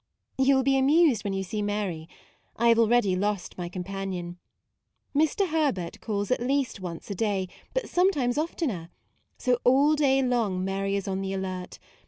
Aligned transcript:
You 0.39 0.55
will 0.55 0.63
be 0.63 0.79
amused 0.79 1.23
when 1.23 1.33
you 1.33 1.43
see 1.43 1.61
Mary: 1.61 2.09
I 2.55 2.69
have 2.69 2.79
already 2.79 3.15
lost 3.15 3.55
my 3.55 3.69
com 3.69 3.83
panion. 3.83 4.37
Mr. 5.15 5.49
Herbert 5.49 6.01
calls 6.01 6.31
at 6.31 6.41
least 6.41 6.79
once 6.79 7.11
a 7.11 7.15
day, 7.15 7.47
but 7.75 7.87
sometimes 7.87 8.35
oftener; 8.35 8.89
so 9.37 9.59
all 9.63 9.93
day 9.93 10.23
long 10.23 10.65
Mary 10.65 10.95
is 10.95 11.07
on 11.07 11.21
the 11.21 11.33
alert. 11.33 11.77